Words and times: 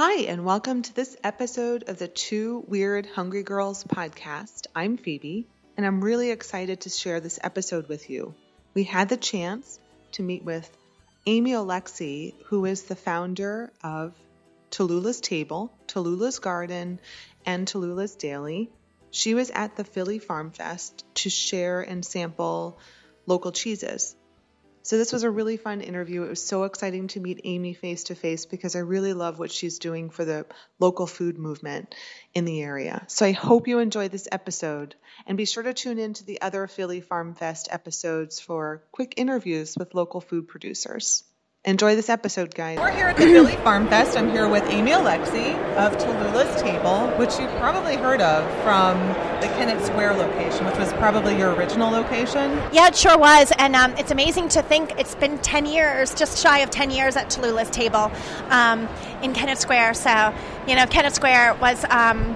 Hi, 0.00 0.26
and 0.28 0.44
welcome 0.44 0.82
to 0.82 0.94
this 0.94 1.16
episode 1.24 1.88
of 1.88 1.98
the 1.98 2.06
Two 2.06 2.62
Weird 2.68 3.04
Hungry 3.04 3.42
Girls 3.42 3.82
podcast. 3.82 4.68
I'm 4.72 4.96
Phoebe, 4.96 5.48
and 5.76 5.84
I'm 5.84 6.04
really 6.04 6.30
excited 6.30 6.82
to 6.82 6.88
share 6.88 7.18
this 7.18 7.40
episode 7.42 7.88
with 7.88 8.08
you. 8.08 8.32
We 8.74 8.84
had 8.84 9.08
the 9.08 9.16
chance 9.16 9.80
to 10.12 10.22
meet 10.22 10.44
with 10.44 10.70
Aimee 11.26 11.54
Olexy, 11.54 12.34
who 12.44 12.64
is 12.64 12.84
the 12.84 12.94
founder 12.94 13.72
of 13.82 14.14
Talula's 14.70 15.20
Table, 15.20 15.72
Talula's 15.88 16.38
Garden, 16.38 17.00
and 17.44 17.66
Talula's 17.66 18.14
Daily. 18.14 18.70
She 19.10 19.34
was 19.34 19.50
at 19.50 19.74
the 19.74 19.82
Philly 19.82 20.20
Farm 20.20 20.52
Fest 20.52 21.04
to 21.14 21.28
share 21.28 21.80
and 21.80 22.04
sample 22.04 22.78
local 23.26 23.50
cheeses. 23.50 24.14
So 24.88 24.96
this 24.96 25.12
was 25.12 25.22
a 25.22 25.30
really 25.30 25.58
fun 25.58 25.82
interview. 25.82 26.22
It 26.22 26.30
was 26.30 26.42
so 26.42 26.64
exciting 26.64 27.08
to 27.08 27.20
meet 27.20 27.42
Amy 27.44 27.74
face 27.74 28.04
to 28.04 28.14
face 28.14 28.46
because 28.46 28.74
I 28.74 28.78
really 28.78 29.12
love 29.12 29.38
what 29.38 29.52
she's 29.52 29.78
doing 29.78 30.08
for 30.08 30.24
the 30.24 30.46
local 30.78 31.06
food 31.06 31.36
movement 31.36 31.94
in 32.32 32.46
the 32.46 32.62
area. 32.62 33.04
So 33.06 33.26
I 33.26 33.32
hope 33.32 33.68
you 33.68 33.80
enjoyed 33.80 34.12
this 34.12 34.28
episode 34.32 34.94
and 35.26 35.36
be 35.36 35.44
sure 35.44 35.62
to 35.62 35.74
tune 35.74 35.98
in 35.98 36.14
to 36.14 36.24
the 36.24 36.40
other 36.40 36.66
Philly 36.66 37.02
Farm 37.02 37.34
Fest 37.34 37.68
episodes 37.70 38.40
for 38.40 38.82
quick 38.90 39.12
interviews 39.18 39.76
with 39.78 39.94
local 39.94 40.22
food 40.22 40.48
producers. 40.48 41.22
Enjoy 41.68 41.94
this 41.96 42.08
episode, 42.08 42.54
guys. 42.54 42.78
We're 42.78 42.90
here 42.92 43.08
at 43.08 43.18
the 43.18 43.24
Philly 43.24 43.54
Farm 43.56 43.88
Fest. 43.88 44.16
I'm 44.16 44.30
here 44.30 44.48
with 44.48 44.64
Aimee 44.70 44.92
Olexy 44.92 45.52
of 45.76 45.98
Talula's 45.98 46.62
Table, 46.62 47.08
which 47.18 47.38
you've 47.38 47.54
probably 47.58 47.94
heard 47.94 48.22
of 48.22 48.42
from 48.62 48.96
the 49.42 49.48
Kennett 49.48 49.84
Square 49.84 50.14
location, 50.14 50.64
which 50.64 50.78
was 50.78 50.90
probably 50.94 51.36
your 51.36 51.52
original 51.52 51.90
location. 51.90 52.52
Yeah, 52.72 52.86
it 52.88 52.96
sure 52.96 53.18
was. 53.18 53.52
And 53.58 53.76
um, 53.76 53.94
it's 53.98 54.10
amazing 54.10 54.48
to 54.48 54.62
think 54.62 54.98
it's 54.98 55.14
been 55.16 55.36
10 55.40 55.66
years, 55.66 56.14
just 56.14 56.42
shy 56.42 56.60
of 56.60 56.70
10 56.70 56.90
years 56.90 57.16
at 57.16 57.28
Talula's 57.28 57.68
Table 57.68 58.10
um, 58.48 58.88
in 59.22 59.34
Kennett 59.34 59.58
Square. 59.58 59.92
So, 59.92 60.34
you 60.66 60.74
know, 60.74 60.86
Kennett 60.86 61.14
Square 61.14 61.56
was, 61.60 61.84
um, 61.90 62.34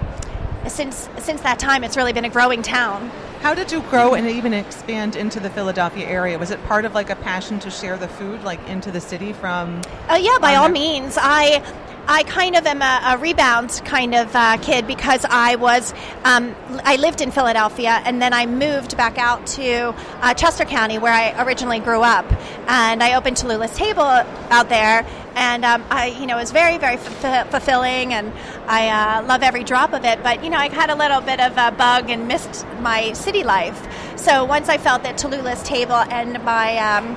since, 0.69 1.09
since 1.21 1.41
that 1.41 1.59
time, 1.59 1.85
it's 1.85 1.97
really 1.97 2.13
been 2.13 2.27
a 2.27 2.31
growing 2.31 2.61
town. 2.61 3.11
How 3.43 3.55
did 3.55 3.73
you 3.73 3.81
grow 3.91 4.15
and 4.15 4.29
even 4.29 4.55
expand 4.55 5.17
into 5.17 5.41
the 5.41 5.51
Philadelphia 5.51 6.07
area? 6.07 6.39
Was 6.39 6.53
it 6.53 6.63
part 6.67 6.85
of 6.85 6.95
like 6.95 7.11
a 7.11 7.17
passion 7.17 7.59
to 7.59 7.73
share 7.73 7.97
the 7.97 8.07
food 8.07 8.45
like 8.45 8.65
into 8.69 8.93
the 8.93 9.01
city 9.01 9.33
from? 9.33 9.83
Oh 10.09 10.15
yeah, 10.15 10.39
by 10.41 10.55
all 10.55 10.69
means. 10.69 11.19
I 11.21 11.61
I 12.07 12.25
kind 12.25 12.57
of 12.57 12.67
am 12.67 12.83
a, 12.83 13.15
a 13.15 13.19
rebound 13.19 13.81
kind 13.85 14.15
of 14.15 14.35
uh, 14.35 14.57
kid 14.59 14.87
because 14.87 15.25
I 15.29 15.55
was 15.55 15.95
um, 16.25 16.55
I 16.85 16.97
lived 16.97 17.21
in 17.21 17.31
Philadelphia 17.31 18.03
and 18.05 18.21
then 18.21 18.33
I 18.33 18.47
moved 18.47 18.97
back 18.97 19.19
out 19.19 19.47
to 19.49 19.95
uh, 20.21 20.35
Chester 20.35 20.65
County 20.65 20.99
where 20.99 21.13
I 21.13 21.45
originally 21.45 21.79
grew 21.79 22.03
up, 22.03 22.27
and 22.69 23.03
I 23.03 23.15
opened 23.15 23.37
Talula's 23.37 23.75
Table 23.77 24.03
out 24.03 24.69
there, 24.69 25.07
and 25.37 25.65
um, 25.65 25.85
I 25.91 26.09
you 26.09 26.27
know 26.27 26.37
it 26.39 26.41
was 26.41 26.51
very 26.51 26.77
very 26.79 26.97
f- 26.97 27.51
fulfilling, 27.51 28.13
and 28.13 28.33
I 28.67 28.89
uh, 28.89 29.27
love 29.27 29.43
every 29.43 29.63
drop 29.63 29.93
of 29.93 30.05
it. 30.05 30.23
But 30.23 30.43
you 30.43 30.51
know 30.51 30.59
I 30.59 30.69
had 30.69 30.91
a 30.91 30.97
little 30.97 31.21
bit 31.21 31.39
of 31.39 31.57
a 31.57 31.71
bug 31.71 32.11
and 32.11 32.27
missed 32.27 32.67
my 32.81 33.13
city 33.13 33.45
life, 33.45 33.87
so 34.19 34.45
once 34.45 34.69
I 34.69 34.79
felt 34.79 35.05
that 35.05 35.19
Talula's 35.19 35.63
Table 35.63 35.95
and 35.95 36.43
my 36.45 36.79
um, 36.79 37.17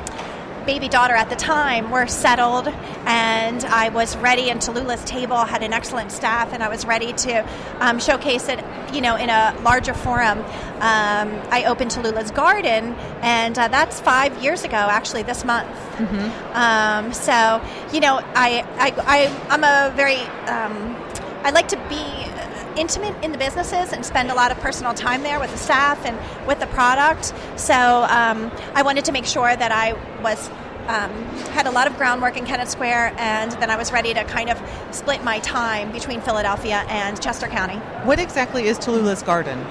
baby 0.66 0.88
daughter 0.88 1.14
at 1.14 1.30
the 1.30 1.36
time 1.36 1.92
were 1.92 2.08
settled 2.08 2.68
and 3.06 3.64
I 3.66 3.90
was 3.90 4.18
ready 4.18 4.50
and 4.50 4.60
Talula's 4.60 5.04
table 5.04 5.38
had 5.38 5.62
an 5.62 5.74
excellent 5.74 6.12
staff 6.12 6.54
and 6.54 6.64
I 6.64 6.70
was 6.70 6.86
ready 6.86 7.14
to 7.14 7.48
um, 7.80 8.00
showcase 8.00 8.50
it 8.50 8.64
you 8.94 9.02
know 9.02 9.16
in 9.16 9.30
a 9.30 9.56
larger 9.64 9.94
forum 9.94 10.40
um, 10.40 11.42
I 11.52 11.66
opened 11.68 11.92
Talula's 11.92 12.32
garden 12.32 12.96
and 13.22 13.58
uh, 13.58 13.68
that's 13.68 14.00
five 14.02 14.42
years 14.42 14.64
ago 14.64 14.76
actually 14.76 15.24
this 15.24 15.46
month 15.46 15.70
mm-hmm. 15.98 16.58
um, 16.58 17.14
so 17.14 17.62
you 17.94 18.00
know 18.00 18.20
I, 18.36 18.66
I, 18.78 18.94
I, 19.06 19.54
am 19.54 19.64
a 19.64 19.96
very 19.96 20.18
um, 20.48 20.96
I 21.46 21.52
like 21.52 21.68
to 21.68 21.75
intimate 22.78 23.16
in 23.24 23.32
the 23.32 23.38
businesses 23.38 23.94
and 23.94 24.06
spend 24.06 24.32
a 24.32 24.36
lot 24.36 24.52
of 24.52 24.60
personal 24.60 24.94
time 24.94 25.24
there 25.24 25.40
with 25.40 25.52
the 25.52 25.58
staff 25.58 26.06
and 26.06 26.18
with 26.48 26.60
the 26.60 26.68
product. 26.68 27.34
So 27.56 27.74
um, 27.74 28.52
I 28.74 28.82
wanted 28.84 29.06
to 29.06 29.12
make 29.12 29.26
sure 29.26 29.56
that 29.56 29.72
I 29.72 29.94
was 30.22 30.50
um, 30.88 31.12
had 31.52 31.66
a 31.66 31.72
lot 31.72 31.88
of 31.88 31.98
groundwork 31.98 32.38
in 32.38 32.46
Kennett 32.46 32.70
Square, 32.70 33.16
and 33.18 33.52
then 33.54 33.70
I 33.72 33.76
was 33.76 33.92
ready 33.92 34.14
to 34.14 34.24
kind 34.26 34.50
of 34.50 34.62
split 34.92 35.24
my 35.24 35.40
time 35.40 35.92
between 35.92 36.22
Philadelphia 36.22 36.86
and 36.90 37.20
Chester 37.22 37.48
County. 37.48 37.78
What 38.06 38.20
exactly 38.20 38.68
is 38.68 38.78
Talula's 38.78 39.24
Garden? 39.24 39.66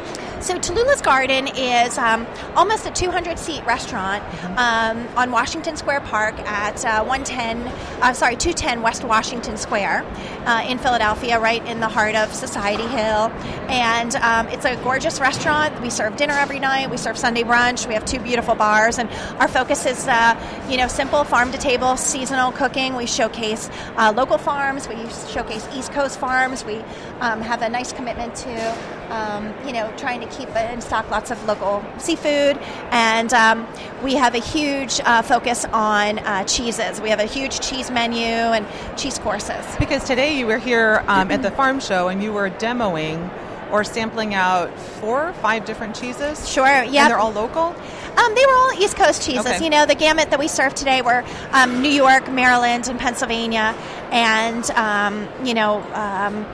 So 0.45 0.59
Talula's 0.59 1.01
Garden 1.01 1.49
is 1.49 1.97
um, 1.97 2.27
almost 2.55 2.85
a 2.85 2.91
200 2.91 3.39
seat 3.39 3.65
restaurant 3.65 4.23
mm-hmm. 4.23 4.59
um, 4.59 5.17
on 5.17 5.31
Washington 5.31 5.75
Square 5.75 6.03
Park 6.03 6.39
at 6.41 6.85
uh, 6.85 7.03
110, 7.03 7.67
uh, 8.03 8.13
sorry, 8.13 8.37
210 8.37 8.83
West 8.83 9.05
Washington 9.05 9.57
Square 9.57 10.05
uh, 10.45 10.63
in 10.69 10.77
Philadelphia, 10.77 11.41
right 11.41 11.67
in 11.67 11.81
the 11.81 11.89
heart 11.89 12.15
of 12.15 12.31
Society 12.31 12.87
Hill. 12.87 13.33
And 13.71 14.17
um, 14.17 14.47
it's 14.49 14.67
a 14.67 14.77
gorgeous 14.85 15.19
restaurant. 15.19 15.81
We 15.81 15.89
serve 15.89 16.19
dinner 16.19 16.35
every 16.35 16.59
night. 16.59 16.91
We 16.91 16.99
serve 16.99 17.17
Sunday 17.17 17.43
brunch. 17.43 17.89
We 17.89 17.95
have 17.95 18.05
two 18.05 18.19
beautiful 18.19 18.55
bars, 18.55 18.99
and 18.99 19.09
our 19.41 19.49
focus 19.49 19.87
is, 19.87 20.07
uh, 20.07 20.39
you 20.69 20.77
know, 20.77 20.89
simple 20.89 21.25
farm 21.25 21.53
to 21.53 21.59
table 21.59 21.97
seasonal 21.97 22.53
cooking. 22.53 22.97
We 22.97 23.07
showcase 23.07 23.71
uh, 23.97 24.13
local 24.15 24.37
farms. 24.37 24.89
We 24.89 24.97
showcase 25.33 25.67
East 25.75 25.93
Coast 25.93 26.21
farms. 26.21 26.67
We 26.67 26.77
um, 27.21 27.41
have 27.41 27.63
a 27.63 27.71
nice 27.71 27.95
commitment 27.95 28.35
to, 28.35 28.77
um, 29.11 29.55
you 29.67 29.73
know, 29.73 29.93
trying 29.97 30.21
to 30.21 30.27
keep 30.27 30.49
in 30.57 30.81
stock 30.81 31.11
lots 31.11 31.31
of 31.31 31.45
local 31.47 31.85
seafood, 31.99 32.59
and 32.91 33.33
um, 33.33 33.67
we 34.03 34.15
have 34.15 34.35
a 34.35 34.41
huge 34.41 35.01
uh, 35.05 35.23
focus 35.23 35.65
on 35.67 36.19
uh, 36.21 36.45
cheeses. 36.45 37.01
We 37.01 37.11
have 37.11 37.21
a 37.21 37.27
huge 37.27 37.61
cheese 37.61 37.91
menu 37.91 38.27
and 38.27 38.67
cheese 38.99 39.19
courses. 39.19 39.65
Because 39.79 40.05
today 40.05 40.39
you 40.39 40.47
were 40.47 40.59
here 40.59 41.03
um, 41.07 41.31
at 41.31 41.43
the 41.43 41.51
farm 41.51 41.81
show 41.81 42.09
and 42.09 42.23
you 42.23 42.33
were 42.33 42.51
demoing 42.51 43.31
or 43.73 43.83
sampling 43.83 44.35
out 44.35 44.79
four 44.79 45.29
or 45.29 45.33
five 45.35 45.65
different 45.65 45.97
cheeses. 45.97 46.49
Sure, 46.49 46.67
yeah. 46.67 47.05
And 47.05 47.11
they're 47.11 47.19
all 47.19 47.33
local? 47.33 47.75
Um, 48.17 48.35
they 48.35 48.47
were 48.47 48.53
all 48.53 48.73
East 48.75 48.97
Coast 48.97 49.23
cheeses. 49.23 49.47
Okay. 49.47 49.65
You 49.65 49.71
know, 49.71 49.87
the 49.87 49.97
gamut 49.97 50.31
that 50.31 50.39
we 50.39 50.47
served 50.47 50.77
today 50.77 51.03
were 51.03 51.25
um, 51.51 51.83
New 51.83 51.91
York, 51.91 52.31
Maryland, 52.31 52.87
and 52.89 53.01
Pennsylvania. 53.01 53.75
And, 54.13 54.71
um, 54.73 55.29
you 55.45 55.55
know, 55.55 55.83
um, 55.95 56.47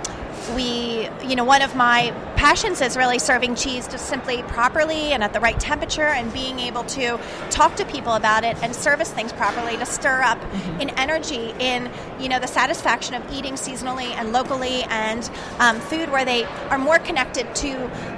we, 0.54 1.08
you 1.26 1.36
know, 1.36 1.44
one 1.44 1.60
of 1.60 1.76
my 1.76 2.14
passions 2.40 2.80
is 2.80 2.96
really 2.96 3.18
serving 3.18 3.54
cheese 3.54 3.86
just 3.86 4.06
simply 4.06 4.42
properly 4.44 5.12
and 5.12 5.22
at 5.22 5.34
the 5.34 5.40
right 5.40 5.60
temperature 5.60 6.06
and 6.06 6.32
being 6.32 6.58
able 6.58 6.82
to 6.84 7.20
talk 7.50 7.76
to 7.76 7.84
people 7.84 8.14
about 8.14 8.44
it 8.44 8.56
and 8.62 8.74
service 8.74 9.12
things 9.12 9.30
properly 9.30 9.76
to 9.76 9.84
stir 9.84 10.22
up 10.22 10.38
mm-hmm. 10.38 10.80
in 10.80 10.88
energy 10.98 11.52
in, 11.58 11.90
you 12.18 12.30
know, 12.30 12.38
the 12.38 12.46
satisfaction 12.46 13.14
of 13.14 13.22
eating 13.30 13.56
seasonally 13.56 14.08
and 14.16 14.32
locally 14.32 14.84
and 14.84 15.30
um, 15.58 15.78
food 15.80 16.10
where 16.10 16.24
they 16.24 16.44
are 16.70 16.78
more 16.78 16.98
connected 16.98 17.54
to 17.54 17.72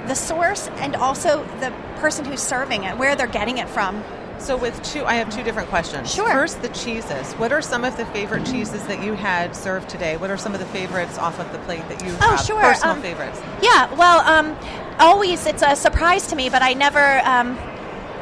the 0.07 0.15
source 0.15 0.69
and 0.77 0.95
also 0.95 1.43
the 1.59 1.69
person 1.97 2.23
who's 2.23 2.41
serving 2.41 2.85
it, 2.85 2.97
where 2.97 3.17
they're 3.17 3.27
getting 3.27 3.57
it 3.57 3.67
from. 3.67 4.01
So 4.43 4.57
with 4.57 4.83
two, 4.83 5.05
I 5.05 5.13
have 5.15 5.33
two 5.33 5.41
different 5.41 5.69
questions. 5.69 6.13
Sure. 6.13 6.29
First, 6.29 6.61
the 6.61 6.67
cheeses. 6.67 7.31
What 7.35 7.53
are 7.53 7.61
some 7.61 7.85
of 7.85 7.95
the 7.95 8.05
favorite 8.07 8.45
cheeses 8.45 8.85
that 8.87 9.01
you 9.01 9.13
had 9.13 9.55
served 9.55 9.87
today? 9.87 10.17
What 10.17 10.29
are 10.29 10.37
some 10.37 10.53
of 10.53 10.59
the 10.59 10.65
favorites 10.65 11.17
off 11.17 11.39
of 11.39 11.49
the 11.53 11.59
plate 11.59 11.87
that 11.87 12.03
you 12.03 12.11
oh, 12.19 12.31
have? 12.31 12.41
Sure. 12.41 12.59
Personal 12.59 12.95
um, 12.95 13.01
favorites. 13.01 13.41
Yeah. 13.61 13.93
Well, 13.95 14.19
um, 14.19 14.57
always 14.99 15.45
it's 15.45 15.63
a 15.65 15.77
surprise 15.77 16.27
to 16.27 16.35
me, 16.35 16.49
but 16.49 16.61
I 16.61 16.73
never, 16.73 17.19
um, 17.23 17.57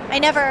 I 0.10 0.20
never. 0.20 0.42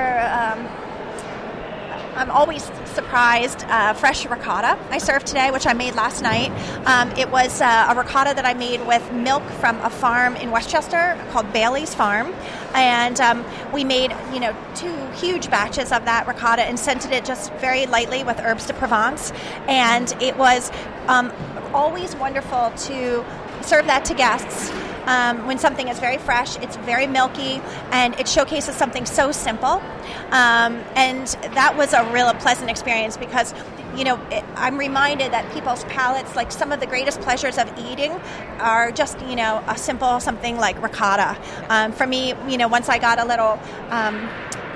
I'm 2.20 2.30
always 2.30 2.64
surprised. 2.92 3.64
Uh, 3.66 3.94
fresh 3.94 4.26
ricotta 4.26 4.78
I 4.90 4.98
served 4.98 5.26
today, 5.26 5.50
which 5.50 5.66
I 5.66 5.72
made 5.72 5.94
last 5.94 6.20
night. 6.22 6.50
Um, 6.86 7.10
it 7.12 7.30
was 7.30 7.62
uh, 7.62 7.86
a 7.88 7.94
ricotta 7.94 8.34
that 8.34 8.44
I 8.44 8.52
made 8.52 8.86
with 8.86 9.10
milk 9.10 9.42
from 9.52 9.78
a 9.80 9.88
farm 9.88 10.36
in 10.36 10.50
West 10.50 10.68
Chester 10.68 11.18
called 11.30 11.50
Bailey's 11.54 11.94
Farm, 11.94 12.34
and 12.74 13.18
um, 13.22 13.42
we 13.72 13.84
made 13.84 14.14
you 14.34 14.40
know 14.40 14.54
two 14.74 14.94
huge 15.12 15.50
batches 15.50 15.92
of 15.92 16.04
that 16.04 16.26
ricotta 16.26 16.62
and 16.62 16.78
scented 16.78 17.12
it 17.12 17.24
just 17.24 17.54
very 17.54 17.86
lightly 17.86 18.22
with 18.22 18.38
herbes 18.38 18.66
de 18.66 18.74
Provence, 18.74 19.32
and 19.66 20.14
it 20.20 20.36
was 20.36 20.70
um, 21.08 21.32
always 21.72 22.14
wonderful 22.16 22.70
to 22.76 23.24
serve 23.62 23.86
that 23.86 24.04
to 24.04 24.14
guests. 24.14 24.70
Um, 25.10 25.44
when 25.48 25.58
something 25.58 25.88
is 25.88 25.98
very 25.98 26.18
fresh, 26.18 26.56
it's 26.58 26.76
very 26.76 27.08
milky, 27.08 27.60
and 27.90 28.14
it 28.20 28.28
showcases 28.28 28.76
something 28.76 29.06
so 29.06 29.32
simple. 29.32 29.82
Um, 30.30 30.72
and 30.94 31.26
that 31.58 31.74
was 31.76 31.92
a 31.92 32.04
real 32.12 32.32
pleasant 32.34 32.70
experience 32.70 33.16
because, 33.16 33.52
you 33.96 34.04
know, 34.04 34.20
it, 34.30 34.44
I'm 34.54 34.78
reminded 34.78 35.32
that 35.32 35.52
people's 35.52 35.82
palates, 35.86 36.36
like 36.36 36.52
some 36.52 36.70
of 36.70 36.78
the 36.78 36.86
greatest 36.86 37.20
pleasures 37.22 37.58
of 37.58 37.66
eating, 37.76 38.12
are 38.60 38.92
just, 38.92 39.20
you 39.22 39.34
know, 39.34 39.64
a 39.66 39.76
simple 39.76 40.20
something 40.20 40.56
like 40.58 40.80
ricotta. 40.80 41.36
Um, 41.68 41.90
for 41.90 42.06
me, 42.06 42.34
you 42.48 42.56
know, 42.56 42.68
once 42.68 42.88
I 42.88 42.98
got 42.98 43.18
a 43.18 43.24
little 43.24 43.58
um, 43.90 44.28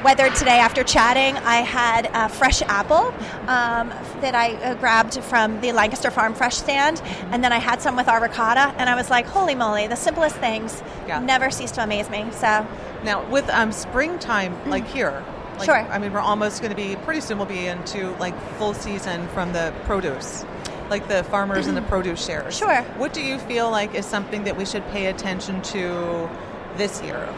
whether 0.04 0.28
today 0.34 0.58
after 0.58 0.84
chatting, 0.84 1.34
I 1.38 1.62
had 1.62 2.10
a 2.12 2.28
fresh 2.28 2.60
apple 2.60 3.06
um, 3.48 3.88
that 4.20 4.34
I 4.34 4.52
uh, 4.56 4.74
grabbed 4.74 5.18
from 5.24 5.62
the 5.62 5.72
Lancaster 5.72 6.10
Farm 6.10 6.34
Fresh 6.34 6.56
stand, 6.56 7.00
and 7.30 7.42
then 7.42 7.54
I 7.54 7.58
had 7.58 7.80
some 7.80 7.96
with 7.96 8.06
our 8.06 8.20
ricotta, 8.20 8.74
and 8.76 8.90
I 8.90 8.96
was 8.96 9.08
like, 9.08 9.24
holy 9.24 9.54
moly, 9.54 9.86
the 9.86 9.96
simplest 9.96 10.36
things 10.36 10.82
yeah. 11.08 11.20
never 11.20 11.50
cease 11.50 11.70
to 11.72 11.82
amaze 11.82 12.10
me. 12.10 12.26
So 12.32 12.66
now 13.02 13.26
with 13.30 13.48
um, 13.48 13.72
springtime, 13.72 14.68
like 14.68 14.86
here, 14.86 15.24
like, 15.56 15.64
sure. 15.64 15.76
I 15.76 15.98
mean, 15.98 16.12
we're 16.12 16.18
almost 16.18 16.60
going 16.60 16.70
to 16.70 16.76
be 16.76 16.96
pretty 16.96 17.22
soon. 17.22 17.38
We'll 17.38 17.46
be 17.46 17.66
into 17.66 18.14
like 18.18 18.38
full 18.58 18.74
season 18.74 19.26
from 19.28 19.54
the 19.54 19.72
produce. 19.84 20.44
like 20.90 21.08
the 21.08 21.24
farmers 21.24 21.66
and 21.66 21.76
the 21.76 21.82
produce 21.82 22.24
shares. 22.24 22.56
Sure. 22.56 22.82
What 22.98 23.14
do 23.14 23.22
you 23.22 23.38
feel 23.38 23.70
like 23.70 23.94
is 23.94 24.04
something 24.04 24.44
that 24.44 24.56
we 24.56 24.66
should 24.66 24.86
pay 24.88 25.06
attention 25.06 25.62
to 25.62 26.28
this 26.76 27.02
year? 27.02 27.32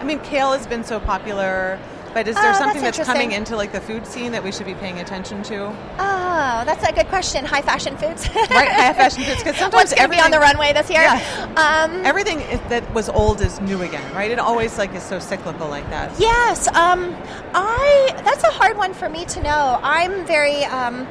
I 0.00 0.04
mean, 0.04 0.18
kale 0.20 0.52
has 0.52 0.66
been 0.66 0.82
so 0.82 0.98
popular, 0.98 1.78
but 2.14 2.26
is 2.28 2.36
there 2.36 2.50
Oh, 2.50 2.58
something 2.58 2.82
that's 2.82 2.98
that's 2.98 3.08
coming 3.08 3.32
into 3.32 3.56
like 3.56 3.72
the 3.72 3.80
food 3.80 4.06
scene 4.06 4.32
that 4.32 4.42
we 4.42 4.52
should 4.52 4.66
be 4.66 4.74
paying 4.74 4.98
attention 5.00 5.42
to? 5.44 5.66
Oh, 5.98 6.62
that's 6.64 6.84
a 6.88 6.92
good 6.92 7.06
question. 7.08 7.44
High 7.44 7.62
fashion 7.62 7.96
foods. 7.96 8.28
Right, 8.50 8.68
high 8.68 8.92
fashion 8.94 9.22
foods 9.24 9.38
because 9.42 9.56
sometimes 9.56 9.74
What's 9.74 9.94
going 9.94 10.10
to 10.10 10.16
be 10.16 10.20
on 10.20 10.30
the 10.30 10.38
runway 10.40 10.72
this 10.72 10.90
year? 10.90 11.00
Yeah. 11.02 11.52
Um, 11.56 12.04
Everything 12.04 12.38
that 12.68 12.92
was 12.94 13.08
old 13.08 13.40
is 13.40 13.60
new 13.60 13.80
again, 13.82 14.12
right? 14.14 14.30
It 14.30 14.38
always 14.38 14.76
like 14.78 14.94
is 14.94 15.02
so 15.02 15.18
cyclical 15.18 15.68
like 15.68 15.88
that. 15.90 16.18
Yes, 16.20 16.66
um, 16.68 17.14
I. 17.54 18.12
That's 18.24 18.42
a 18.44 18.50
hard 18.50 18.76
one 18.76 18.92
for 18.94 19.08
me 19.08 19.24
to 19.26 19.42
know. 19.42 19.78
I'm 19.82 20.26
very, 20.26 20.64
um, 20.64 21.06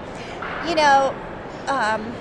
you 0.68 0.76
know, 0.76 1.16
um, 1.68 2.14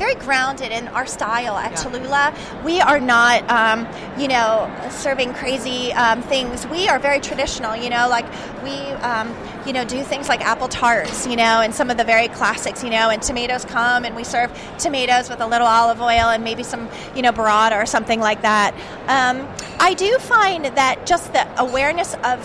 very 0.00 0.14
grounded 0.14 0.72
in 0.72 0.88
our 0.88 1.06
style 1.06 1.58
at 1.58 1.72
Yeah. 1.72 1.76
Talula. 1.76 2.64
We 2.64 2.80
are 2.80 2.98
not, 2.98 3.48
um, 3.50 3.86
you 4.18 4.28
know, 4.28 4.68
serving 4.88 5.34
crazy 5.34 5.92
um, 5.92 6.22
things. 6.22 6.66
We 6.68 6.88
are 6.88 6.98
very 6.98 7.20
traditional. 7.20 7.76
You 7.76 7.90
know, 7.90 8.08
like 8.08 8.24
we, 8.64 8.72
um, 9.02 9.36
you 9.66 9.74
know, 9.74 9.84
do 9.84 10.02
things 10.02 10.26
like 10.26 10.40
apple 10.40 10.68
tarts. 10.68 11.26
You 11.26 11.36
know, 11.36 11.60
and 11.60 11.74
some 11.74 11.90
of 11.90 11.98
the 11.98 12.04
very 12.04 12.28
classics. 12.28 12.82
You 12.82 12.88
know, 12.88 13.10
and 13.10 13.20
tomatoes 13.22 13.66
come, 13.66 14.06
and 14.06 14.16
we 14.16 14.24
serve 14.24 14.50
tomatoes 14.78 15.28
with 15.28 15.40
a 15.42 15.46
little 15.46 15.66
olive 15.66 16.00
oil 16.00 16.30
and 16.34 16.42
maybe 16.42 16.62
some, 16.62 16.88
you 17.14 17.20
know, 17.20 17.30
burrata 17.32 17.76
or 17.80 17.84
something 17.84 18.20
like 18.20 18.40
that. 18.40 18.72
Um, 19.06 19.46
I 19.78 19.92
do 19.92 20.16
find 20.18 20.64
that 20.64 21.04
just 21.04 21.32
the 21.34 21.44
awareness 21.60 22.14
of 22.24 22.40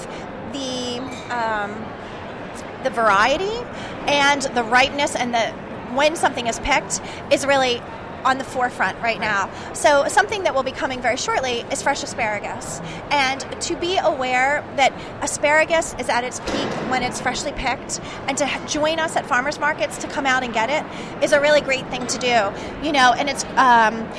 the 0.52 1.00
um, 1.32 1.72
the 2.84 2.90
variety 2.90 3.58
and 4.08 4.42
the 4.42 4.64
ripeness 4.64 5.16
and 5.16 5.34
the 5.34 5.54
when 5.96 6.16
something 6.16 6.48
is 6.48 6.60
picked 6.60 7.02
is 7.32 7.46
really 7.46 7.82
on 8.26 8.40
the 8.40 8.44
forefront 8.44 9.00
right 9.02 9.20
now. 9.20 9.50
So 9.74 10.08
something 10.08 10.44
that 10.44 10.56
will 10.56 10.64
be 10.64 10.72
coming 10.72 11.00
very 11.00 11.16
shortly 11.16 11.60
is 11.72 11.82
fresh 11.82 12.04
asparagus. 12.04 12.82
And 13.12 13.40
to 13.62 13.76
be 13.76 13.98
aware 13.98 14.66
that 14.78 14.92
asparagus 15.22 15.96
is 16.00 16.10
at 16.10 16.24
its 16.24 16.40
peak 16.40 16.70
when 16.90 17.04
it's 17.04 17.22
freshly 17.22 17.52
picked 17.54 18.02
and 18.28 18.38
to 18.40 18.62
join 18.68 19.00
us 19.00 19.16
at 19.16 19.26
farmers 19.28 19.60
markets 19.60 20.00
to 20.00 20.08
come 20.08 20.26
out 20.26 20.44
and 20.44 20.54
get 20.54 20.70
it 20.70 21.24
is 21.24 21.32
a 21.32 21.40
really 21.40 21.62
great 21.62 21.88
thing 21.90 22.08
to 22.08 22.18
do. 22.18 22.86
You 22.86 22.92
know, 22.92 23.14
and 23.14 23.30
it's 23.30 23.46
um, 23.56 24.10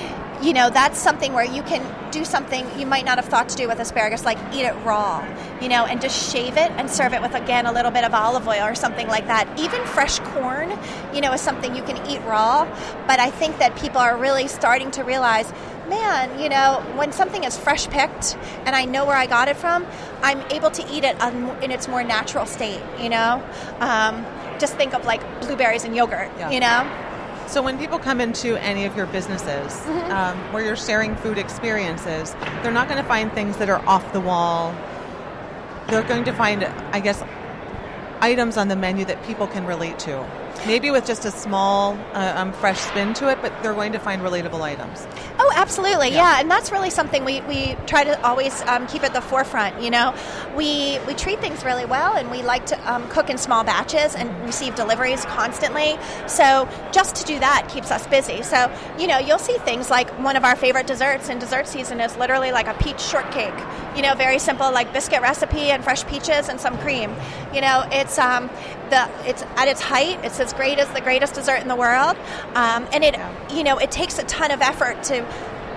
you 0.43 0.53
know 0.53 0.69
that's 0.71 0.99
something 0.99 1.33
where 1.33 1.45
you 1.45 1.63
can 1.63 1.83
do 2.11 2.25
something 2.25 2.67
you 2.79 2.87
might 2.87 3.05
not 3.05 3.17
have 3.19 3.25
thought 3.27 3.49
to 3.49 3.57
do 3.57 3.67
with 3.69 3.79
asparagus 3.79 4.25
like 4.25 4.39
eat 4.55 4.63
it 4.63 4.75
raw 4.85 5.27
you 5.61 5.69
know 5.69 5.85
and 5.87 6.01
just 6.01 6.33
shave 6.33 6.57
it 6.57 6.71
and 6.73 6.91
serve 6.91 7.13
it 7.13 7.23
with 7.23 7.35
again 7.35 7.67
a 7.67 7.73
little 7.73 7.91
bit 7.91 8.05
of 8.05 8.13
olive 8.15 8.47
oil 8.47 8.63
or 8.65 8.75
something 8.75 9.09
like 9.09 9.27
that. 9.27 9.49
Even 9.59 9.83
fresh 9.87 10.19
corn 10.21 10.71
you 11.15 11.21
know 11.21 11.33
is 11.33 11.41
something 11.41 11.75
you 11.75 11.83
can 11.83 11.97
eat 12.07 12.21
raw 12.25 12.65
but 13.07 13.19
i 13.21 13.31
think 13.31 13.59
that 13.59 13.75
people 13.77 13.99
are 13.99 14.17
really 14.17 14.47
starting 14.49 14.91
to 14.91 15.03
realize 15.05 15.51
man 15.89 16.39
you 16.41 16.49
know 16.49 16.83
when 16.97 17.13
something 17.13 17.45
is 17.45 17.57
fresh 17.57 17.87
picked 17.89 18.37
and 18.67 18.75
i 18.77 18.85
know 18.85 19.05
where 19.07 19.17
i 19.17 19.27
got 19.27 19.49
it 19.49 19.57
from 19.57 19.87
i'm 20.23 20.41
able 20.51 20.71
to 20.71 20.83
eat 20.93 21.05
it 21.05 21.17
in 21.63 21.71
its 21.71 21.89
more 21.89 22.03
natural 22.03 22.45
state 22.45 22.81
you 23.01 23.09
know? 23.09 23.43
Um, 23.81 24.25
just 24.59 24.75
think 24.77 24.95
of 24.95 25.05
like 25.05 25.21
blueberries 25.43 25.85
and 25.85 25.95
yogurt 25.95 26.31
Yeah. 26.39 26.51
you 26.51 26.61
know 26.61 27.06
So 27.47 27.63
when 27.63 27.79
people 27.79 27.99
come 27.99 28.21
into 28.21 28.57
any 28.63 28.85
of 28.87 28.97
your 28.97 29.07
businesses 29.07 29.73
Mm-hmm. 29.87 30.11
um, 30.13 30.53
where 30.53 30.65
you're 30.65 30.77
sharing 30.77 31.15
food 31.17 31.39
experiences, 31.39 32.35
they're 32.63 32.73
not 32.73 32.89
going 32.89 33.01
to 33.01 33.09
find 33.09 33.33
things 33.33 33.57
that 33.59 33.69
are 33.69 33.81
off 33.87 34.13
the 34.13 34.21
wall. 34.21 34.75
They're 35.89 36.03
going 36.03 36.25
to 36.25 36.33
find, 36.33 36.65
I 36.93 37.01
guess, 37.01 37.23
items 38.21 38.57
on 38.57 38.69
the 38.69 38.77
menu 38.77 39.05
that 39.07 39.23
people 39.25 39.47
can 39.47 39.67
relate 39.67 39.99
to. 40.01 40.27
Maybe 40.67 40.91
with 40.91 41.07
just 41.07 41.25
a 41.27 41.31
small, 41.31 41.93
uh, 42.15 42.33
um, 42.35 42.53
fresh 42.55 42.81
spin 42.81 43.13
to 43.15 43.31
it, 43.31 43.39
but 43.43 43.53
they're 43.63 43.75
going 43.75 43.93
to 43.93 43.99
find 43.99 44.23
relatable 44.23 44.63
items. 44.63 45.07
Oh, 45.39 45.53
absolutely, 45.55 46.09
Yeah. 46.09 46.17
yeah. 46.37 46.41
and 46.41 46.51
that's 46.51 46.73
really 46.73 46.89
something 46.91 47.25
we, 47.27 47.43
we 47.43 47.77
try 47.87 48.05
to 48.05 48.21
always 48.27 48.63
um, 48.63 48.87
keep 48.87 49.05
at 49.05 49.13
the 49.13 49.21
forefront. 49.21 49.83
You 49.83 49.91
know, 49.91 50.15
we 50.57 50.99
we 51.07 51.15
treat 51.15 51.41
things 51.41 51.63
really 51.65 51.85
well, 51.85 52.15
and 52.15 52.31
we 52.31 52.43
like 52.43 52.65
to 52.67 52.93
um, 52.93 53.07
cook 53.11 53.29
in 53.29 53.37
small 53.37 53.65
batches 53.65 54.15
and 54.15 54.29
receive 54.45 54.75
deliveries 54.75 55.25
constantly. 55.27 55.99
So 56.27 56.67
just 56.91 57.17
to 57.17 57.25
do 57.25 57.39
that 57.39 57.69
keeps 57.69 57.91
us 57.91 58.07
busy. 58.07 58.43
So 58.43 58.73
you 58.99 59.07
know, 59.07 59.19
you'll 59.19 59.39
see 59.39 59.59
things 59.59 59.91
like 59.91 60.09
one 60.23 60.37
of 60.37 60.45
our 60.45 60.57
favorite 60.57 60.87
desserts 60.87 61.29
in 61.29 61.39
dessert 61.39 61.69
season 61.69 62.01
is 62.01 62.17
literally 62.17 62.51
like 62.51 62.67
a 62.67 62.75
peach 62.75 63.01
shortcake. 63.01 63.55
You 63.97 64.03
know, 64.03 64.15
very 64.15 64.39
simple, 64.39 64.71
like 64.71 64.93
biscuit 64.93 65.23
recipe 65.23 65.71
and 65.71 65.83
fresh 65.83 66.07
peaches 66.07 66.49
and 66.49 66.61
some 66.61 66.77
cream. 66.79 67.15
You 67.55 67.63
know, 67.63 67.85
it's 67.91 68.19
um, 68.19 68.51
the 68.91 69.09
it's 69.25 69.43
at 69.57 69.69
its 69.69 69.81
height. 69.81 70.21
It's 70.23 70.39
as 70.39 70.53
great 70.53 70.79
as 70.79 70.89
the 70.91 71.01
greatest 71.01 71.35
dessert 71.35 71.61
in 71.63 71.69
the 71.69 71.77
world, 71.77 72.17
um, 72.55 72.87
and 72.93 73.03
it 73.03 73.19
you 73.51 73.65
know 73.65 73.79
it 73.79 73.91
takes 73.91 74.19
a 74.19 74.25
ton 74.25 74.51
of 74.51 74.61
effort 74.61 75.03
to 75.05 75.25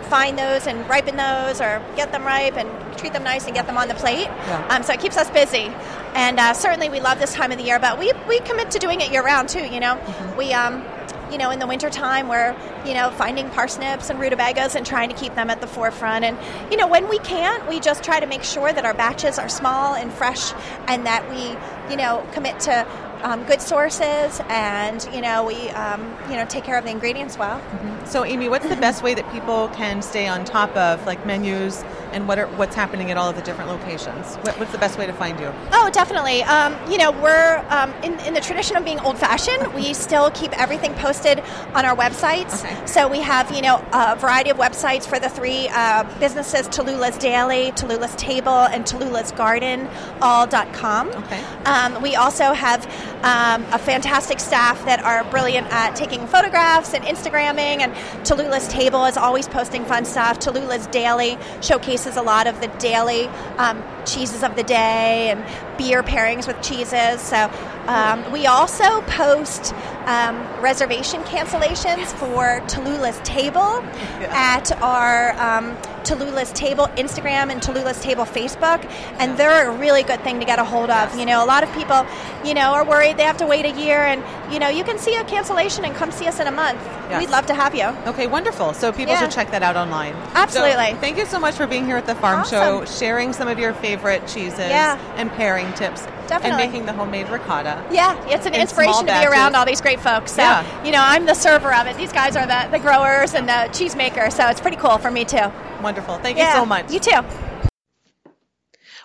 find 0.09 0.37
those 0.37 0.67
and 0.67 0.89
ripen 0.89 1.15
those 1.15 1.61
or 1.61 1.81
get 1.95 2.11
them 2.11 2.23
ripe 2.25 2.57
and 2.57 2.67
treat 2.97 3.13
them 3.13 3.23
nice 3.23 3.45
and 3.45 3.53
get 3.55 3.67
them 3.67 3.77
on 3.77 3.87
the 3.87 3.93
plate. 3.93 4.25
Yeah. 4.25 4.67
Um, 4.69 4.83
so 4.83 4.93
it 4.93 4.99
keeps 4.99 5.17
us 5.17 5.29
busy. 5.29 5.71
And 6.15 6.39
uh, 6.39 6.53
certainly 6.53 6.89
we 6.89 6.99
love 6.99 7.19
this 7.19 7.33
time 7.33 7.51
of 7.51 7.59
the 7.59 7.63
year, 7.63 7.79
but 7.79 7.99
we, 7.99 8.11
we 8.27 8.39
commit 8.39 8.71
to 8.71 8.79
doing 8.79 9.01
it 9.01 9.11
year 9.11 9.23
round 9.23 9.47
too, 9.49 9.65
you 9.65 9.79
know. 9.79 9.95
Mm-hmm. 9.95 10.37
We, 10.37 10.53
um, 10.53 10.83
you 11.31 11.37
know, 11.37 11.51
in 11.51 11.59
the 11.59 11.67
wintertime 11.67 12.27
we're, 12.27 12.55
you 12.85 12.93
know, 12.93 13.11
finding 13.11 13.49
parsnips 13.49 14.09
and 14.09 14.19
rutabagas 14.19 14.75
and 14.75 14.85
trying 14.85 15.09
to 15.09 15.15
keep 15.15 15.35
them 15.35 15.49
at 15.49 15.61
the 15.61 15.67
forefront. 15.67 16.25
And, 16.25 16.37
you 16.71 16.77
know, 16.77 16.87
when 16.87 17.07
we 17.09 17.19
can't, 17.19 17.67
we 17.67 17.79
just 17.79 18.03
try 18.03 18.19
to 18.19 18.25
make 18.25 18.43
sure 18.43 18.71
that 18.71 18.85
our 18.85 18.93
batches 18.93 19.37
are 19.37 19.49
small 19.49 19.95
and 19.95 20.11
fresh 20.11 20.53
and 20.87 21.05
that 21.05 21.29
we, 21.29 21.55
you 21.91 21.97
know, 21.97 22.25
commit 22.33 22.59
to 22.61 22.87
um, 23.21 23.43
good 23.43 23.61
sources 23.61 24.41
and, 24.47 25.07
you 25.13 25.21
know, 25.21 25.43
we, 25.43 25.69
um, 25.71 26.15
you 26.29 26.35
know, 26.35 26.45
take 26.45 26.63
care 26.63 26.77
of 26.77 26.85
the 26.85 26.91
ingredients 26.91 27.37
well. 27.37 27.61
So, 28.05 28.23
Aimee, 28.23 28.49
what's 28.49 28.67
the 28.67 28.75
best 28.77 29.03
way 29.03 29.13
that 29.13 29.29
people 29.31 29.67
can 29.69 30.01
stay 30.01 30.27
on 30.27 30.45
top 30.45 30.75
of 30.75 31.05
like 31.05 31.25
menus 31.25 31.83
and 32.11 32.27
what 32.27 32.39
are 32.39 32.47
what's 32.47 32.75
happening 32.75 33.11
at 33.11 33.17
all 33.17 33.29
of 33.29 33.35
the 33.35 33.41
different 33.41 33.69
locations? 33.69 34.35
What, 34.37 34.59
what's 34.59 34.71
the 34.71 34.77
best 34.77 34.97
way 34.97 35.05
to 35.05 35.13
find 35.13 35.39
you? 35.39 35.51
Oh, 35.71 35.89
definitely. 35.91 36.43
Um, 36.43 36.75
you 36.89 36.97
know, 36.97 37.11
we're 37.11 37.63
um, 37.69 37.91
in, 38.03 38.19
in 38.21 38.33
the 38.33 38.41
tradition 38.41 38.75
of 38.75 38.83
being 38.83 38.99
old 39.01 39.17
fashioned. 39.17 39.73
We 39.73 39.93
still 39.93 40.31
keep 40.31 40.57
everything 40.59 40.93
posted 40.95 41.39
on 41.73 41.85
our 41.85 41.95
websites. 41.95 42.63
Okay. 42.65 42.85
So 42.85 43.07
we 43.07 43.19
have, 43.19 43.51
you 43.51 43.61
know, 43.61 43.85
a 43.93 44.15
variety 44.15 44.49
of 44.49 44.57
websites 44.57 45.05
for 45.05 45.19
the 45.19 45.29
three 45.29 45.69
uh, 45.69 46.03
businesses 46.19 46.67
Talula's 46.67 47.17
Daily, 47.17 47.71
Talula's 47.71 48.15
Table, 48.15 48.51
and 48.51 48.85
Talula's 48.85 49.31
Garden, 49.31 49.87
all.com. 50.21 51.09
Okay. 51.09 51.43
Um, 51.65 52.01
we 52.01 52.15
also 52.15 52.53
have 52.53 52.85
um, 53.23 53.65
a 53.71 53.77
fantastic 53.77 54.39
staff 54.39 54.83
that 54.85 55.03
are 55.03 55.23
brilliant 55.29 55.67
at 55.71 55.95
taking 55.95 56.25
photographs 56.27 56.93
and 56.93 57.03
Instagramming. 57.03 57.81
And 57.81 57.93
Talula's 58.25 58.67
Table 58.67 59.05
is 59.05 59.17
always 59.17 59.47
posting 59.47 59.85
fun 59.85 60.05
stuff. 60.05 60.39
Talula's 60.39 60.87
Daily 60.87 61.37
showcases 61.61 61.98
a 62.05 62.21
lot 62.21 62.47
of 62.47 62.61
the 62.61 62.67
daily 62.79 63.25
um, 63.57 63.83
cheeses 64.05 64.43
of 64.43 64.55
the 64.55 64.63
day 64.63 65.29
and 65.29 65.43
beer 65.77 66.03
pairings 66.03 66.47
with 66.47 66.61
cheeses. 66.61 67.21
So 67.21 67.51
um, 67.87 68.31
we 68.31 68.45
also 68.47 69.01
post 69.01 69.73
um, 70.05 70.37
reservation 70.61 71.21
cancellations 71.23 72.07
for 72.17 72.61
Talula's 72.67 73.19
Table 73.23 73.59
at 74.31 74.71
our 74.81 75.31
um, 75.39 75.77
Talula's 75.99 76.51
Table 76.53 76.87
Instagram 76.97 77.51
and 77.51 77.61
Talula's 77.61 77.99
Table 78.01 78.25
Facebook, 78.25 78.83
and 79.19 79.37
they're 79.37 79.69
a 79.69 79.77
really 79.77 80.03
good 80.03 80.21
thing 80.23 80.39
to 80.39 80.45
get 80.45 80.59
a 80.59 80.63
hold 80.63 80.89
of. 80.89 81.15
You 81.17 81.25
know, 81.25 81.43
a 81.43 81.47
lot 81.47 81.63
of 81.63 81.71
people, 81.73 82.05
you 82.43 82.53
know, 82.53 82.71
are 82.73 82.83
worried 82.85 83.17
they 83.17 83.23
have 83.23 83.37
to 83.37 83.45
wait 83.45 83.65
a 83.65 83.71
year, 83.79 83.99
and 83.99 84.23
you 84.53 84.59
know, 84.59 84.67
you 84.69 84.83
can 84.83 84.97
see 84.97 85.15
a 85.15 85.23
cancellation 85.25 85.85
and 85.85 85.95
come 85.95 86.11
see 86.11 86.27
us 86.27 86.39
in 86.39 86.47
a 86.47 86.51
month. 86.51 86.79
Yes. 87.09 87.19
We'd 87.21 87.29
love 87.29 87.45
to 87.47 87.53
have 87.53 87.73
you. 87.75 87.85
Okay, 88.07 88.27
wonderful. 88.27 88.73
So 88.73 88.91
people 88.91 89.13
Yeah. 89.13 89.21
should 89.21 89.31
check 89.31 89.51
that 89.51 89.63
out 89.63 89.75
online. 89.75 90.15
Absolutely. 90.35 90.91
So, 90.91 90.97
thank 90.97 91.17
you 91.17 91.25
so 91.25 91.39
much 91.39 91.55
for 91.55 91.65
being 91.67 91.85
here 91.85 91.97
at 91.97 92.05
the 92.05 92.15
farm 92.15 92.41
Awesome. 92.41 92.85
show, 92.85 92.85
sharing 92.85 93.33
some 93.33 93.47
of 93.47 93.57
your 93.59 93.73
favorite 93.73 94.27
cheeses 94.27 94.59
Yeah. 94.59 94.97
and 95.17 95.31
pairing 95.33 95.71
tips, 95.73 96.05
Definitely. 96.27 96.49
and 96.63 96.71
making 96.71 96.85
the 96.85 96.93
homemade 96.93 97.29
ricotta. 97.29 97.77
Yeah, 97.91 98.15
it's 98.27 98.45
an 98.45 98.53
In 98.53 98.61
inspiration 98.61 99.05
to 99.07 99.19
be 99.19 99.25
around 99.25 99.55
all 99.55 99.65
these 99.65 99.81
great 99.81 99.99
folks. 99.99 100.33
So, 100.33 100.41
Yeah. 100.43 100.63
you 100.83 100.91
know, 100.91 101.01
I'm 101.03 101.25
the 101.25 101.33
server 101.35 101.73
of 101.73 101.87
it. 101.87 101.97
These 101.97 102.13
guys 102.13 102.35
are 102.35 102.45
the, 102.45 102.67
the 102.71 102.79
growers 102.79 103.33
and 103.33 103.49
the 103.49 103.69
cheese 103.73 103.95
makers, 103.95 104.35
so 104.35 104.47
it's 104.47 104.61
pretty 104.61 104.77
cool 104.77 104.97
for 104.99 105.09
me 105.09 105.25
too. 105.25 105.51
Wonderful. 105.81 106.17
Thank 106.17 106.37
yeah, 106.37 106.53
you 106.53 106.59
so 106.59 106.65
much. 106.65 106.91
You 106.91 106.99
too. 106.99 107.21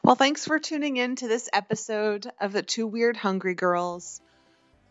Well, 0.02 0.16
thanks 0.16 0.44
for 0.44 0.58
tuning 0.58 0.96
in 0.96 1.16
to 1.16 1.28
this 1.28 1.48
episode 1.52 2.30
of 2.40 2.52
the 2.52 2.62
Two 2.62 2.86
Weird 2.86 3.16
Hungry 3.16 3.54
Girls 3.54 4.20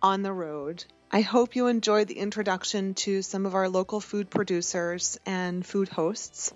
on 0.01 0.23
the 0.23 0.33
Road. 0.33 0.83
I 1.11 1.21
hope 1.21 1.55
you 1.55 1.67
enjoyed 1.67 2.07
the 2.07 2.17
introduction 2.17 2.95
to 2.95 3.21
some 3.21 3.45
of 3.45 3.53
our 3.53 3.69
local 3.69 3.99
food 3.99 4.31
producers 4.31 5.19
and 5.25 5.63
food 5.63 5.89
hosts. 5.89 6.51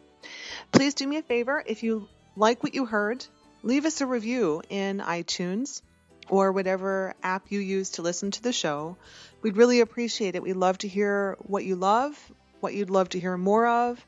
Please 0.72 0.96
do 0.96 1.06
me 1.06 1.18
a 1.18 1.22
favor 1.22 1.64
if 1.66 1.84
you 1.84 2.08
like 2.36 2.64
what 2.64 2.74
you 2.74 2.86
heard, 2.86 3.26
leave 3.64 3.86
us 3.86 4.02
a 4.02 4.06
review 4.06 4.62
in 4.70 5.00
iTunes 5.00 5.82
or 6.30 6.52
whatever 6.52 7.16
app 7.22 7.52
you 7.52 7.60
use 7.60 7.92
to 7.92 8.02
listen 8.02 8.32
to 8.32 8.42
the 8.42 8.54
show. 8.54 8.98
We'd 9.42 9.58
really 9.58 9.82
appreciate 9.82 10.36
it. 10.36 10.44
We'd 10.44 10.56
love 10.56 10.80
to 10.80 10.88
hear 10.88 11.38
what 11.42 11.64
you 11.64 11.76
love, 11.76 12.18
what 12.60 12.74
you'd 12.74 12.90
love 12.90 13.10
to 13.10 13.20
hear 13.20 13.38
more 13.38 13.68
of. 13.68 14.06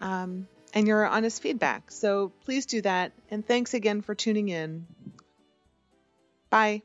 Um, 0.00 0.48
and 0.74 0.86
your 0.86 1.06
honest 1.06 1.42
feedback. 1.42 1.90
So 1.90 2.32
please 2.44 2.66
do 2.66 2.80
that. 2.82 3.12
And 3.30 3.46
thanks 3.46 3.74
again 3.74 4.02
for 4.02 4.14
tuning 4.14 4.48
in. 4.48 4.86
Bye. 6.50 6.82